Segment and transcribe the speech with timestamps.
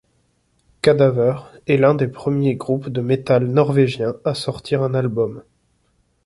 [0.81, 1.35] Cadaver
[1.67, 5.43] est l'un des premiers groupes de metal norvégien à sortir un album.